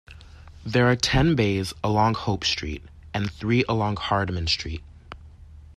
There 0.65 0.89
are 0.89 0.95
ten 0.95 1.35
bays 1.35 1.75
along 1.83 2.15
Hope 2.15 2.43
Street 2.43 2.81
and 3.13 3.31
three 3.31 3.63
along 3.69 3.97
Hardman 3.97 4.47
Street. 4.47 4.81